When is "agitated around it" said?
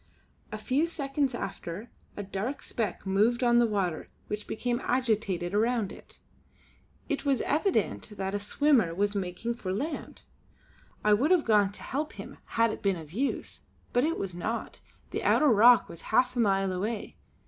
4.83-6.17